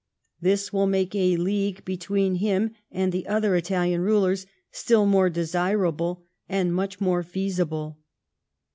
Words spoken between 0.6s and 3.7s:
will make a league between him and the other